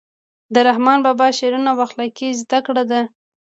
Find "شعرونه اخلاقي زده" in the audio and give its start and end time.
1.37-2.59